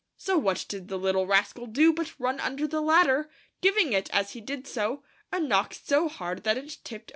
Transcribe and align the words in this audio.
So 0.17 0.35
what 0.35 0.65
did 0.67 0.87
the 0.87 0.97
little 0.97 1.27
rascal 1.27 1.67
do 1.67 1.93
but 1.93 2.19
run 2.19 2.39
under 2.39 2.67
the 2.67 2.81
ladder, 2.81 3.29
giving 3.61 3.93
it, 3.93 4.09
as 4.11 4.31
he 4.31 4.41
did 4.41 4.65
so, 4.65 5.03
a 5.31 5.39
knock 5.39 5.75
so 5.75 6.09
hard 6.09 6.43
that 6.43 6.57
it 6.57 6.79
tipped 6.83 7.09